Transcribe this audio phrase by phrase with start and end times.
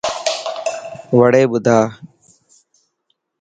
[1.17, 1.79] وڙي ٻڌا.